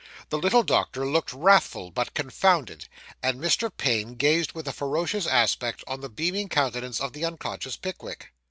[0.29, 2.87] The little doctor looked wrathful, but confounded;
[3.21, 3.69] and Mr.
[3.77, 8.33] Payne gazed with a ferocious aspect on the beaming countenance of the unconscious Pickwick.